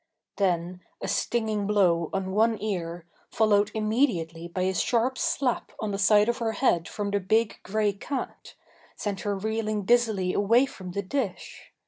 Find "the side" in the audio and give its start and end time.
5.91-6.27